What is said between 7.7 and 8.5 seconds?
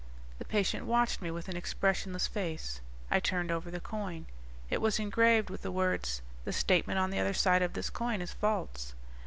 THIS COIN IS